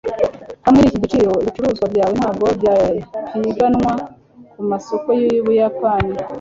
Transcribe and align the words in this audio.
Hamwe 0.65 0.79
niki 0.81 1.03
giciro 1.03 1.31
ibicuruzwa 1.43 1.85
byawe 1.93 2.13
ntabwo 2.19 2.45
byapiganwa 2.59 3.91
kumasoko 4.53 5.07
yUbuyapani 5.21 6.13